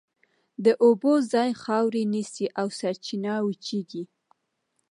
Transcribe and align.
د 0.65 0.67
اوبو 0.85 1.13
ځای 1.33 1.49
خاورې 1.63 2.03
نیسي 2.13 2.47
او 2.59 2.67
سرچینه 2.79 3.33
وچېږي. 3.41 4.03